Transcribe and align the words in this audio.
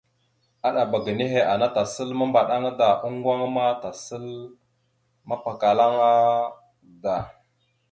Aɗaba 0.67 0.97
ga 1.03 1.11
nehe 1.19 1.39
ana, 1.53 1.65
tasal 1.75 2.09
mambaɗa 2.19 2.57
da, 2.79 2.87
oŋgo 3.05 3.27
aŋa 3.33 3.45
vaɗ 3.47 3.53
ma 3.55 3.63
tasal 3.83 4.25
mapakala 5.27 5.83
aŋa 5.89 6.09
da. 7.03 7.15